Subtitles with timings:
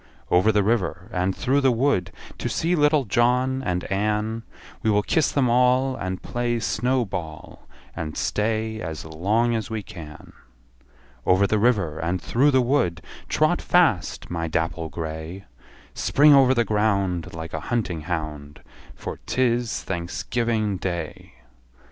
[0.31, 4.41] Over the river, and through the wood, To see little John and Ann;
[4.81, 9.83] We will kiss them all, And play snow ball, And stay as long as we
[9.83, 10.33] can.
[11.23, 15.45] Over the river, and through the wood, Trot fast, my dapple grey!
[15.93, 18.61] Spring over the ground, Like a hunting hound,
[18.95, 21.35] For 't is Thanksgiving Day!